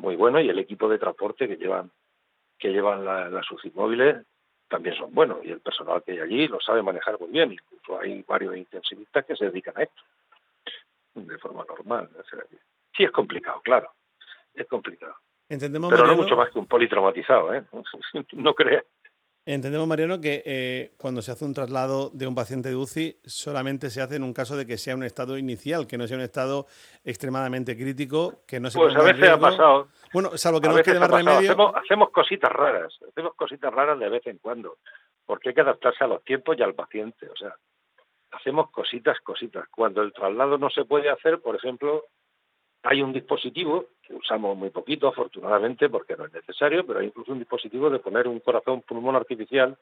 muy 0.00 0.16
buenos, 0.16 0.42
y 0.42 0.48
el 0.48 0.58
equipo 0.58 0.88
de 0.88 0.98
transporte 0.98 1.46
que 1.46 1.56
llevan 1.56 1.90
que 2.58 2.68
llevan 2.68 3.04
las 3.04 3.50
UCI 3.50 3.70
móviles 3.74 4.26
también 4.68 4.94
son 4.94 5.12
buenos, 5.12 5.38
y 5.44 5.50
el 5.50 5.60
personal 5.60 6.02
que 6.02 6.12
hay 6.12 6.20
allí 6.20 6.46
lo 6.46 6.60
sabe 6.60 6.82
manejar 6.82 7.18
muy 7.18 7.30
bien, 7.30 7.52
incluso 7.52 7.98
hay 7.98 8.22
varios 8.22 8.56
intensivistas 8.56 9.24
que 9.24 9.34
se 9.34 9.46
dedican 9.46 9.76
a 9.78 9.82
esto 9.82 10.02
de 11.14 11.38
forma 11.38 11.64
normal. 11.64 12.08
Sí 12.96 13.04
es 13.04 13.10
complicado, 13.10 13.60
claro, 13.62 13.92
es 14.54 14.66
complicado. 14.66 15.14
Entendemos, 15.48 15.90
Pero 15.90 16.06
no 16.06 16.14
mucho 16.14 16.36
más 16.36 16.50
que 16.50 16.58
un 16.58 16.66
politraumatizado, 16.66 17.52
¿eh? 17.54 17.64
No 18.34 18.54
creas. 18.54 18.84
Entendemos, 19.46 19.88
Mariano, 19.88 20.20
que 20.20 20.42
eh, 20.44 20.92
cuando 20.98 21.22
se 21.22 21.32
hace 21.32 21.46
un 21.46 21.54
traslado 21.54 22.10
de 22.10 22.26
un 22.26 22.34
paciente 22.34 22.68
de 22.68 22.76
UCI 22.76 23.20
solamente 23.24 23.88
se 23.88 24.02
hace 24.02 24.16
en 24.16 24.22
un 24.22 24.34
caso 24.34 24.54
de 24.54 24.66
que 24.66 24.76
sea 24.76 24.94
un 24.94 25.02
estado 25.02 25.38
inicial, 25.38 25.86
que 25.86 25.96
no 25.96 26.06
sea 26.06 26.18
un 26.18 26.22
estado 26.22 26.66
extremadamente 27.04 27.74
crítico, 27.74 28.42
que 28.46 28.60
no 28.60 28.70
se 28.70 28.78
Pues 28.78 28.94
a 28.94 29.02
veces 29.02 29.30
ha 29.30 29.38
pasado. 29.38 29.88
Bueno, 30.12 30.36
salvo 30.36 30.60
que 30.60 30.68
no 30.68 30.76
quede 30.76 31.00
más 31.00 31.10
remedio. 31.10 31.38
Hacemos, 31.38 31.74
hacemos, 31.74 32.10
cositas 32.10 32.52
raras, 32.52 32.98
hacemos 33.08 33.34
cositas 33.34 33.72
raras 33.72 33.98
de 33.98 34.08
vez 34.10 34.26
en 34.26 34.38
cuando, 34.38 34.76
porque 35.24 35.48
hay 35.48 35.54
que 35.54 35.62
adaptarse 35.62 36.04
a 36.04 36.08
los 36.08 36.22
tiempos 36.22 36.58
y 36.58 36.62
al 36.62 36.74
paciente. 36.74 37.26
O 37.28 37.36
sea, 37.36 37.56
hacemos 38.32 38.70
cositas, 38.70 39.18
cositas. 39.20 39.66
Cuando 39.70 40.02
el 40.02 40.12
traslado 40.12 40.58
no 40.58 40.68
se 40.68 40.84
puede 40.84 41.08
hacer, 41.08 41.40
por 41.40 41.56
ejemplo, 41.56 42.04
hay 42.82 43.00
un 43.00 43.12
dispositivo 43.14 43.86
usamos 44.12 44.56
muy 44.56 44.70
poquito, 44.70 45.08
afortunadamente, 45.08 45.88
porque 45.88 46.16
no 46.16 46.26
es 46.26 46.32
necesario, 46.32 46.86
pero 46.86 47.00
hay 47.00 47.06
incluso 47.06 47.32
un 47.32 47.38
dispositivo 47.38 47.90
de 47.90 47.98
poner 47.98 48.28
un 48.28 48.40
corazón 48.40 48.82
pulmón 48.82 49.16
artificial 49.16 49.76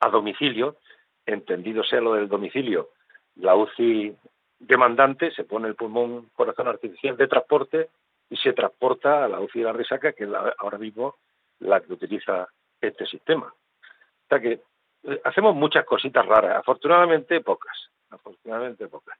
a 0.00 0.08
domicilio, 0.08 0.76
entendido 1.24 1.82
sea 1.84 2.00
lo 2.00 2.14
del 2.14 2.28
domicilio, 2.28 2.90
la 3.36 3.54
UCI 3.54 4.16
demandante 4.58 5.30
se 5.32 5.44
pone 5.44 5.68
el 5.68 5.74
pulmón 5.74 6.30
corazón 6.34 6.68
artificial 6.68 7.16
de 7.16 7.28
transporte 7.28 7.90
y 8.30 8.36
se 8.36 8.52
transporta 8.52 9.24
a 9.24 9.28
la 9.28 9.40
UCI 9.40 9.60
de 9.60 9.64
la 9.64 9.72
resaca, 9.72 10.12
que 10.12 10.24
es 10.24 10.30
ahora 10.58 10.78
mismo 10.78 11.16
la 11.60 11.80
que 11.80 11.92
utiliza 11.92 12.48
este 12.80 13.06
sistema. 13.06 13.46
O 13.46 14.28
sea 14.28 14.40
que 14.40 14.60
eh, 15.04 15.20
hacemos 15.24 15.54
muchas 15.54 15.84
cositas 15.84 16.24
raras, 16.26 16.56
afortunadamente 16.58 17.40
pocas, 17.40 17.90
afortunadamente 18.10 18.88
pocas. 18.88 19.18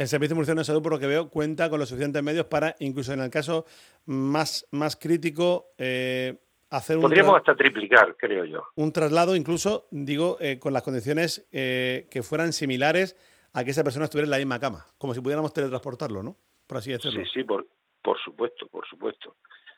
El 0.00 0.08
Servicio 0.08 0.34
Murciano 0.34 0.62
de 0.62 0.64
Salud, 0.64 0.82
por 0.82 0.92
lo 0.92 0.98
que 0.98 1.06
veo, 1.06 1.28
cuenta 1.28 1.68
con 1.68 1.78
los 1.78 1.90
suficientes 1.90 2.22
medios 2.22 2.46
para, 2.46 2.74
incluso 2.78 3.12
en 3.12 3.20
el 3.20 3.28
caso 3.28 3.66
más, 4.06 4.66
más 4.70 4.96
crítico, 4.96 5.74
eh, 5.76 6.38
hacer 6.70 6.96
un... 6.96 7.02
Podríamos 7.02 7.36
hasta 7.36 7.54
triplicar, 7.54 8.16
creo 8.16 8.46
yo. 8.46 8.62
Un 8.76 8.94
traslado, 8.94 9.36
incluso, 9.36 9.88
digo, 9.90 10.38
eh, 10.40 10.58
con 10.58 10.72
las 10.72 10.84
condiciones 10.84 11.46
eh, 11.52 12.08
que 12.10 12.22
fueran 12.22 12.54
similares 12.54 13.14
a 13.52 13.62
que 13.62 13.72
esa 13.72 13.84
persona 13.84 14.06
estuviera 14.06 14.24
en 14.24 14.30
la 14.30 14.38
misma 14.38 14.58
cama, 14.58 14.86
como 14.96 15.12
si 15.12 15.20
pudiéramos 15.20 15.52
teletransportarlo, 15.52 16.22
¿no? 16.22 16.34
Por 16.66 16.78
así 16.78 16.92
decirlo. 16.92 17.22
Sí, 17.22 17.30
sí, 17.34 17.44
por, 17.44 17.66
por 18.00 18.18
supuesto, 18.20 18.68
por 18.68 18.88
supuesto. 18.88 19.36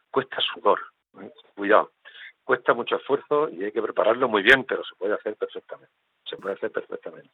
Cuesta 0.08 0.36
sudor, 0.54 0.78
cuidado. 1.56 1.90
Cuesta 2.44 2.74
mucho 2.74 2.94
esfuerzo 2.94 3.48
y 3.48 3.64
hay 3.64 3.72
que 3.72 3.82
prepararlo 3.82 4.28
muy 4.28 4.44
bien, 4.44 4.62
pero 4.68 4.84
se 4.84 4.94
puede 4.94 5.14
hacer 5.14 5.34
perfectamente. 5.34 5.92
Se 6.30 6.36
puede 6.36 6.54
hacer 6.54 6.70
perfectamente 6.70 7.28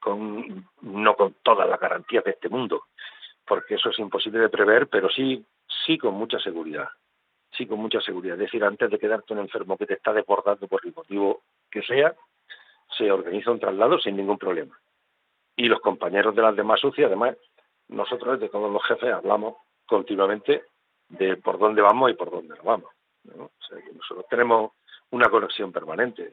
con, 0.00 0.66
no 0.82 1.14
con 1.14 1.31
todas 1.42 1.68
las 1.68 1.80
garantías 1.80 2.24
de 2.24 2.32
este 2.32 2.48
mundo, 2.48 2.84
porque 3.46 3.74
eso 3.74 3.90
es 3.90 3.98
imposible 3.98 4.40
de 4.40 4.48
prever, 4.48 4.88
pero 4.88 5.08
sí, 5.08 5.44
sí 5.86 5.98
con 5.98 6.14
mucha 6.14 6.38
seguridad, 6.38 6.88
sí 7.56 7.66
con 7.66 7.78
mucha 7.78 8.00
seguridad. 8.00 8.34
Es 8.34 8.46
decir, 8.46 8.64
antes 8.64 8.90
de 8.90 8.98
quedarte 8.98 9.32
un 9.32 9.40
enfermo 9.40 9.76
que 9.76 9.86
te 9.86 9.94
está 9.94 10.12
desbordando 10.12 10.66
por 10.68 10.80
el 10.84 10.92
motivo 10.94 11.42
que 11.70 11.82
sea, 11.82 12.14
se 12.96 13.10
organiza 13.10 13.50
un 13.50 13.60
traslado 13.60 13.98
sin 13.98 14.16
ningún 14.16 14.38
problema. 14.38 14.78
Y 15.56 15.68
los 15.68 15.80
compañeros 15.80 16.34
de 16.34 16.42
las 16.42 16.56
demás 16.56 16.82
UCI, 16.82 17.04
además, 17.04 17.36
nosotros 17.88 18.40
de 18.40 18.48
todos 18.48 18.72
los 18.72 18.84
jefes 18.84 19.12
hablamos 19.12 19.56
continuamente 19.86 20.64
de 21.08 21.36
por 21.36 21.58
dónde 21.58 21.82
vamos 21.82 22.10
y 22.10 22.14
por 22.14 22.30
dónde 22.30 22.56
no 22.56 22.62
vamos. 22.62 22.90
O 23.36 23.50
sea, 23.68 23.78
que 23.82 23.92
nosotros 23.92 24.26
tenemos 24.28 24.72
una 25.10 25.28
conexión 25.28 25.72
permanente 25.72 26.32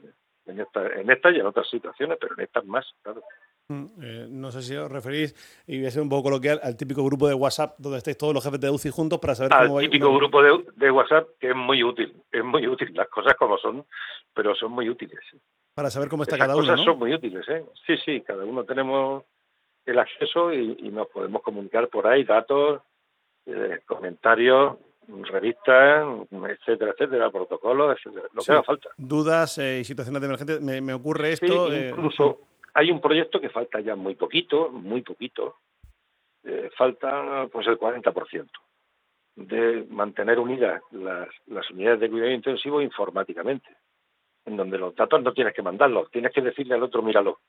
en 0.49 0.59
esta, 0.59 0.85
en 0.87 1.09
esta 1.09 1.31
y 1.31 1.39
en 1.39 1.45
otras 1.45 1.69
situaciones, 1.69 2.17
pero 2.19 2.35
en 2.35 2.43
estas 2.43 2.65
más, 2.65 2.85
claro. 3.01 3.21
Mm, 3.67 3.85
eh, 4.01 4.27
no 4.29 4.51
sé 4.51 4.61
si 4.63 4.75
os 4.75 4.91
referís, 4.91 5.35
y 5.67 5.77
voy 5.77 5.87
a 5.87 5.91
ser 5.91 6.01
un 6.01 6.09
poco 6.09 6.23
coloquial, 6.23 6.59
al 6.63 6.75
típico 6.75 7.03
grupo 7.03 7.27
de 7.27 7.35
WhatsApp 7.35 7.75
donde 7.77 7.99
estáis 7.99 8.17
todos 8.17 8.33
los 8.33 8.43
jefes 8.43 8.59
de 8.59 8.69
UCI 8.69 8.89
juntos 8.89 9.19
para 9.19 9.35
saber 9.35 9.51
cómo 9.51 9.75
va. 9.75 9.81
Al 9.81 9.85
típico 9.85 10.13
grupo 10.15 10.41
de, 10.41 10.65
de, 10.75 10.91
WhatsApp 10.91 11.27
que 11.39 11.49
es 11.49 11.55
muy 11.55 11.83
útil, 11.83 12.15
es 12.31 12.43
muy 12.43 12.67
útil, 12.67 12.91
las 12.95 13.07
cosas 13.09 13.35
como 13.35 13.57
son, 13.57 13.85
pero 14.33 14.55
son 14.55 14.71
muy 14.71 14.89
útiles. 14.89 15.19
Para 15.75 15.91
saber 15.91 16.09
cómo 16.09 16.23
está 16.23 16.37
cada 16.37 16.55
uno. 16.55 16.63
Las 16.63 16.71
cosas 16.71 16.85
son 16.85 16.99
muy 16.99 17.13
útiles, 17.13 17.47
¿eh? 17.47 17.63
Sí, 17.85 17.95
sí, 18.03 18.21
cada 18.21 18.43
uno 18.43 18.63
tenemos 18.63 19.23
el 19.85 19.99
acceso 19.99 20.51
y, 20.51 20.77
y 20.79 20.89
nos 20.89 21.07
podemos 21.07 21.41
comunicar 21.43 21.87
por 21.89 22.07
ahí 22.07 22.23
datos, 22.23 22.81
eh, 23.45 23.81
comentarios, 23.85 24.77
revistas, 25.23 26.27
etcétera, 26.31 26.91
etcétera, 26.91 27.31
protocolos, 27.31 27.97
etcétera, 27.97 28.27
lo 28.33 28.41
que 28.41 28.51
haga 28.51 28.63
falta. 28.63 28.89
Dudas 28.97 29.57
eh, 29.57 29.79
y 29.79 29.83
situaciones 29.83 30.21
de 30.21 30.27
emergencia, 30.27 30.81
me, 30.81 30.93
ocurre 30.93 31.33
esto. 31.33 31.71
Eh, 31.71 31.89
incluso 31.89 32.41
hay 32.73 32.91
un 32.91 33.01
proyecto 33.01 33.39
que 33.39 33.49
falta 33.49 33.79
ya 33.79 33.95
muy 33.95 34.15
poquito, 34.15 34.69
muy 34.69 35.01
poquito, 35.01 35.57
eh, 36.43 36.69
falta 36.77 37.47
pues 37.51 37.67
el 37.67 37.77
40% 37.77 38.47
de 39.35 39.85
mantener 39.89 40.39
unidas 40.39 40.81
las, 40.91 41.29
las 41.47 41.69
unidades 41.71 42.01
de 42.01 42.09
cuidado 42.09 42.31
intensivo 42.31 42.81
informáticamente, 42.81 43.69
en 44.45 44.57
donde 44.57 44.77
los 44.77 44.95
datos 44.95 45.21
no 45.23 45.33
tienes 45.33 45.53
que 45.53 45.61
mandarlos, 45.61 46.11
tienes 46.11 46.33
que 46.33 46.41
decirle 46.41 46.75
al 46.75 46.83
otro, 46.83 47.01
míralo. 47.01 47.39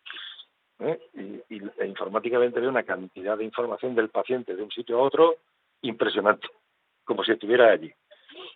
Y, 1.14 1.54
y 1.54 1.62
e 1.78 1.86
informáticamente 1.86 2.58
ve 2.58 2.66
una 2.66 2.84
cantidad 2.84 3.36
de 3.36 3.44
información 3.44 3.94
del 3.94 4.08
paciente 4.08 4.56
de 4.56 4.62
un 4.62 4.70
sitio 4.70 4.98
a 4.98 5.02
otro 5.02 5.36
impresionante 5.82 6.48
como 7.10 7.24
si 7.24 7.32
estuviera 7.32 7.72
allí. 7.72 7.92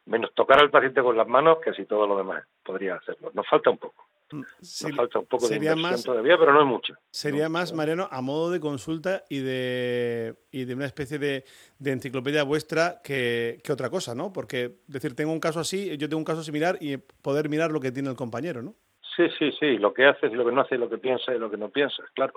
Menos 0.07 0.33
tocar 0.33 0.61
al 0.61 0.71
paciente 0.71 1.03
con 1.03 1.17
las 1.17 1.27
manos, 1.27 1.59
que 1.61 1.71
así 1.71 1.87
todo 1.87 2.07
lo 2.07 2.17
demás 2.17 2.45
podría 2.63 2.95
hacerlo. 2.95 3.33
Nos 3.35 3.49
falta 3.49 3.71
un 3.71 3.79
poco. 3.79 4.07
Mm, 4.31 4.41
Nos 4.41 4.97
falta 4.97 5.19
un 5.19 5.27
poco 5.27 5.49
de 5.49 5.57
inversión 5.57 5.83
más, 5.83 6.05
todavía, 6.05 6.39
pero 6.39 6.53
no 6.53 6.61
es 6.61 6.67
mucho. 6.67 6.95
Sería 7.11 7.49
más, 7.49 7.73
Mariano, 7.73 8.07
a 8.13 8.21
modo 8.21 8.53
de 8.53 8.61
consulta 8.61 9.25
y 9.29 9.41
de, 9.41 10.37
y 10.53 10.67
de 10.67 10.75
una 10.75 10.87
especie 10.87 11.19
de, 11.19 11.45
de 11.81 11.91
enciclopedia 11.91 12.45
vuestra 12.45 13.01
que, 13.03 13.59
que, 13.65 13.73
otra 13.73 13.91
cosa, 13.91 14.15
¿no? 14.15 14.33
Porque, 14.33 14.77
decir, 14.87 15.17
tengo 15.17 15.33
un 15.33 15.41
caso 15.41 15.59
así, 15.59 15.97
yo 15.99 16.09
tengo 16.09 16.19
un 16.19 16.25
caso 16.25 16.45
similar 16.45 16.79
y 16.81 16.97
poder 16.97 17.49
mirar 17.49 17.73
lo 17.73 17.81
que 17.81 17.91
tiene 17.91 18.09
el 18.09 18.17
compañero, 18.17 18.63
¿no? 18.63 18.75
Sí, 19.17 19.25
sí, 19.37 19.51
sí, 19.59 19.79
lo 19.79 19.93
que 19.93 20.07
hace 20.07 20.29
y 20.29 20.35
lo 20.35 20.45
que 20.45 20.53
no 20.53 20.61
hace, 20.61 20.79
lo 20.79 20.89
que 20.89 20.99
piensa 20.99 21.35
y 21.35 21.41
lo 21.41 21.51
que 21.51 21.57
no 21.57 21.71
piensa, 21.71 22.05
claro. 22.15 22.35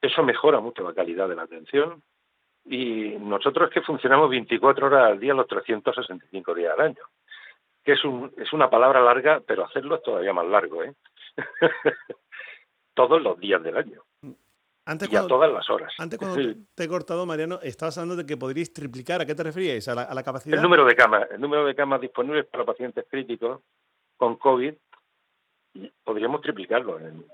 Eso 0.00 0.22
mejora 0.22 0.60
mucho 0.60 0.82
la 0.82 0.94
calidad 0.94 1.28
de 1.28 1.36
la 1.36 1.42
atención, 1.42 2.02
y 2.70 3.16
nosotros 3.18 3.68
es 3.68 3.74
que 3.74 3.82
funcionamos 3.82 4.30
24 4.30 4.86
horas 4.86 5.10
al 5.10 5.18
día 5.18 5.34
los 5.34 5.48
365 5.48 6.54
días 6.54 6.72
al 6.78 6.86
año, 6.86 7.02
que 7.84 7.92
es, 7.92 8.04
un, 8.04 8.32
es 8.36 8.52
una 8.52 8.70
palabra 8.70 9.00
larga, 9.00 9.42
pero 9.44 9.64
hacerlo 9.64 9.96
es 9.96 10.02
todavía 10.04 10.32
más 10.32 10.46
largo, 10.46 10.84
¿eh? 10.84 10.94
Todos 12.94 13.20
los 13.20 13.38
días 13.40 13.60
del 13.62 13.76
año. 13.76 14.02
Antes 14.84 15.12
y 15.12 15.16
a 15.16 15.26
todas 15.26 15.50
las 15.52 15.68
horas. 15.68 15.92
Antes 15.98 16.18
cuando 16.18 16.36
te 16.74 16.84
he 16.84 16.88
cortado, 16.88 17.26
Mariano, 17.26 17.58
estabas 17.62 17.98
hablando 17.98 18.16
de 18.16 18.26
que 18.26 18.36
podríais 18.36 18.72
triplicar. 18.72 19.20
¿A 19.20 19.26
qué 19.26 19.34
te 19.34 19.42
referíais? 19.42 19.86
¿A 19.88 19.94
la, 19.94 20.22
capacidad? 20.22 20.56
El 20.56 20.62
número 20.62 20.84
de 20.84 20.96
camas. 20.96 21.30
El 21.30 21.40
número 21.40 21.64
de 21.64 21.74
camas 21.74 22.00
disponibles 22.00 22.46
para 22.46 22.64
pacientes 22.64 23.04
críticos 23.08 23.62
con 24.16 24.36
COVID 24.36 24.74
podríamos 26.02 26.40
triplicarlo 26.40 26.98
en 26.98 27.24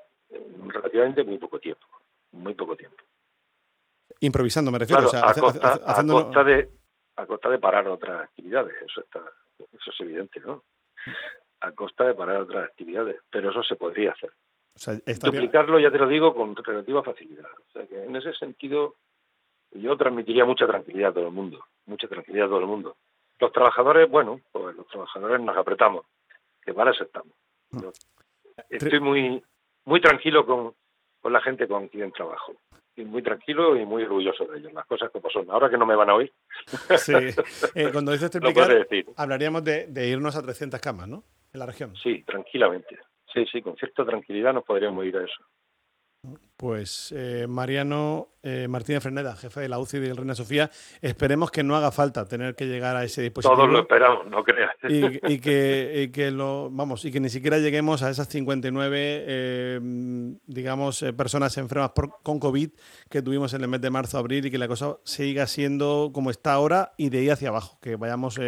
relativamente 0.69 1.25
muy 1.25 1.39
poco 1.39 1.59
tiempo. 1.59 1.87
Muy 2.33 2.55
poco 2.55 2.77
tiempo. 2.77 3.03
Improvisando, 4.21 4.71
me 4.71 4.79
refiero. 4.79 5.03
a, 5.03 5.35
costa, 5.35 6.45
de, 6.45 6.69
a 7.17 7.27
costa 7.27 7.51
de 7.51 7.59
parar 7.59 7.89
otras 7.89 8.23
actividades, 8.23 8.75
eso, 8.83 9.01
está, 9.03 9.21
eso 9.59 9.91
es 9.91 10.01
evidente, 10.01 10.41
¿no? 10.41 10.65
A 11.61 11.73
costa 11.73 12.05
de 12.05 12.15
parar 12.15 12.41
otras 12.41 12.69
actividades, 12.69 13.21
pero 13.31 13.51
eso 13.51 13.63
se 13.63 13.77
podría 13.77 14.13
hacer. 14.13 14.31
Duplicarlo, 15.23 15.79
ya 15.79 15.91
te 15.91 15.99
lo 15.99 16.07
digo, 16.07 16.35
con 16.35 16.55
relativa 16.57 17.03
facilidad. 17.03 17.51
O 17.69 17.73
sea 17.73 17.87
que 17.87 18.05
en 18.05 18.15
ese 18.17 18.33
sentido 18.35 18.97
yo 19.73 19.97
transmitiría 19.97 20.45
mucha 20.45 20.67
tranquilidad 20.67 21.11
a 21.11 21.15
todo 21.15 21.27
el 21.29 21.33
mundo, 21.33 21.65
mucha 21.87 22.09
tranquilidad 22.09 22.47
a 22.47 22.51
todo 22.51 22.61
el 22.61 22.67
mundo. 22.67 22.97
Los 23.39 23.53
trabajadores, 23.53 24.11
bueno, 24.11 24.41
pues 24.53 24.77
los 24.77 24.87
trabajadores 24.89 25.41
nos 25.41 25.57
apretamos, 25.57 26.07
que 26.63 26.73
para 26.73 26.91
eso 26.91 27.05
estamos. 27.05 27.33
Mm. 27.71 27.89
estoy 28.71 29.01
muy 29.01 29.43
muy 29.85 30.01
tranquilo 30.01 30.47
con, 30.47 30.75
con 31.21 31.33
la 31.33 31.41
gente 31.41 31.67
con 31.67 31.89
quien 31.89 32.13
trabajo 32.13 32.55
muy 33.05 33.23
tranquilo 33.23 33.77
y 33.77 33.85
muy 33.85 34.03
orgulloso 34.05 34.45
de 34.47 34.59
ellos, 34.59 34.73
las 34.73 34.87
cosas 34.87 35.11
como 35.11 35.29
son. 35.31 35.51
Ahora 35.51 35.69
que 35.69 35.77
no 35.77 35.87
me 35.87 35.97
van 35.97 36.11
a 36.11 36.15
oír. 36.15 36.33
Sí, 36.97 37.13
eh, 37.75 37.91
cuando 37.93 38.13
dices 38.13 38.31
triplicar, 38.33 38.87
hablaríamos 39.17 39.65
de, 39.65 40.09
irnos 40.09 40.37
a 40.37 40.43
300 40.43 40.81
camas, 40.81 41.09
¿no? 41.09 41.25
En 41.53 41.61
la 41.61 41.67
región. 41.67 41.95
Sí, 41.97 42.23
tranquilamente. 42.23 42.99
Sí, 43.33 43.45
sí, 43.53 43.61
con 43.61 43.77
cierta 43.77 44.05
tranquilidad 44.05 44.55
nos 44.55 44.65
podríamos 44.65 45.05
ir 45.05 45.17
a 45.17 45.25
eso. 45.25 45.45
Pues 46.57 47.13
eh, 47.15 47.47
Mariano 47.47 48.29
eh, 48.43 48.67
Martínez 48.67 49.03
Freneda, 49.03 49.37
jefe 49.37 49.61
de 49.61 49.69
la 49.69 49.79
UCI 49.79 49.99
del 49.99 50.17
Reina 50.17 50.35
Sofía, 50.35 50.71
esperemos 51.03 51.51
que 51.51 51.63
no 51.63 51.77
haga 51.77 51.93
falta 51.93 52.25
tener 52.25 52.55
que 52.55 52.65
llegar 52.65 52.97
a 52.97 53.05
ese 53.05 53.21
dispositivo. 53.21 53.57
Todos 53.57 53.71
lo 53.71 53.81
esperamos, 53.81 54.27
no 54.29 54.43
creas. 54.43 54.71
Y, 54.89 55.39
que, 55.39 56.11
que, 56.15 56.31
lo, 56.31 56.71
vamos, 56.71 57.05
y 57.05 57.13
que 57.13 57.21
ni 57.21 57.29
siquiera 57.29 57.59
lleguemos 57.59 58.03
a 58.03 58.09
esas 58.09 58.29
59, 58.29 58.97
eh, 58.99 59.81
digamos, 60.47 61.05
personas 61.15 61.59
enfermas 61.59 61.91
por, 61.91 62.23
con 62.23 62.41
COVID 62.41 62.71
que 63.11 63.21
tuvimos 63.21 63.53
en 63.53 63.61
el 63.61 63.69
mes 63.69 63.83
de 63.83 63.91
marzo, 63.91 64.17
abril 64.17 64.47
y 64.47 64.51
que 64.51 64.59
la 64.59 64.69
cosa 64.69 64.97
siga 65.05 65.47
siendo 65.47 66.11
como 66.15 66.31
está 66.31 66.55
ahora 66.55 66.93
y 66.97 67.11
de 67.11 67.19
ahí 67.19 67.29
hacia 67.29 67.51
abajo, 67.51 67.79
que 67.83 67.97
vayamos 67.97 68.41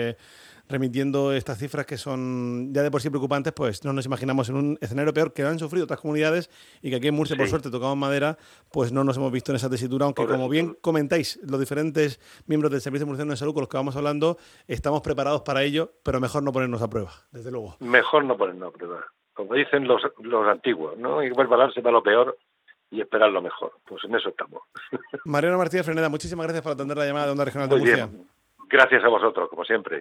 remitiendo 0.69 1.33
estas 1.33 1.59
cifras 1.59 1.87
que 1.87 1.97
son 1.97 2.73
ya 2.73 2.83
de 2.83 2.91
por 2.91 3.01
sí 3.01 3.11
preocupantes, 3.11 3.53
pues 3.53 3.85
no 3.85 3.93
nos 3.93 4.07
imaginamos 4.07 4.49
en 4.49 4.57
un 4.57 4.79
escenario 4.81 5.13
peor 5.13 5.33
que 5.33 5.43
han 5.43 5.59
sufrido 5.59 5.85
otras 5.85 6.01
comunidades 6.01 6.51
y 6.83 6.91
que 6.91 6.97
aquí 6.97 7.09
en 7.09 7.15
Murcia, 7.15 7.37
por 7.37 7.49
suerte, 7.49 7.71
tocamos 7.71 7.97
madera, 7.97 8.37
pues 8.73 8.93
no 8.93 9.05
nos 9.05 9.17
hemos 9.17 9.33
visto 9.33 9.53
en 9.53 9.57
esa 9.57 9.71
tesitura, 9.71 10.05
aunque 10.05 10.27
como 10.27 10.49
bien 10.49 10.77
comentáis, 10.81 11.41
los 11.49 11.59
diferentes 11.59 12.21
miembros 12.47 12.71
del 12.71 12.81
Servicio 12.81 13.07
Murciano 13.07 13.31
de 13.31 13.37
Salud 13.37 13.55
con 13.55 13.63
los 13.63 13.69
que 13.69 13.77
vamos 13.77 13.97
hablando, 13.97 14.37
estamos 14.67 15.01
preparados 15.01 15.43
para 15.43 15.63
ello, 15.63 15.93
pero 16.03 16.21
mejor 16.21 16.43
no 16.43 16.53
ponernos 16.53 16.83
a 16.83 16.89
prueba, 16.89 17.13
desde 17.33 17.51
luego. 17.51 17.77
Mejor 17.81 18.25
no 18.25 18.37
ponernos 18.37 18.75
a 18.75 18.77
prueba. 18.77 19.05
Como 19.35 19.55
dicen 19.55 19.87
los, 19.87 20.03
los 20.19 20.49
antiguos, 20.49 20.99
¿no? 20.99 21.21
Hay 21.21 21.29
que 21.29 21.35
prepararse 21.35 21.81
para 21.81 21.93
lo 21.93 22.03
peor 22.03 22.37
y 22.91 23.01
esperar 23.01 23.31
lo 23.31 23.43
mejor. 23.43 23.73
Pues 23.87 24.03
en 24.05 24.15
eso 24.15 24.31
estamos. 24.31 24.63
Mariano 25.25 25.59
Martínez 25.59 25.87
Freneda, 25.87 26.09
muchísimas 26.09 26.47
gracias 26.47 26.63
por 26.63 26.73
atender 26.73 26.97
la 26.97 27.07
llamada 27.07 27.27
de 27.27 27.33
Onda 27.33 27.45
Regional 27.45 27.69
de 27.69 27.77
Murcia. 27.77 28.09
Gracias 28.71 29.03
a 29.03 29.09
vosotros, 29.09 29.49
como 29.49 29.65
siempre. 29.65 29.97